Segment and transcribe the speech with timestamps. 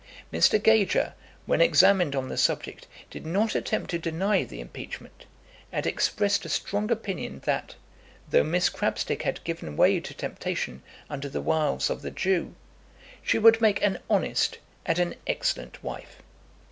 [0.33, 0.59] Mr.
[0.59, 1.13] Gager,
[1.45, 5.25] when examined on the subject, did not attempt to deny the impeachment,
[5.71, 7.75] and expressed a strong opinion that,
[8.27, 12.55] though Miss Crabstick had given way to temptation under the wiles of the Jew,
[13.21, 16.15] she would make an honest and an excellent wife.